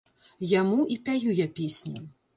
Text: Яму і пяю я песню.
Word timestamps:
Яму 0.53 0.79
і 0.95 0.97
пяю 1.09 1.37
я 1.41 1.47
песню. 1.63 1.99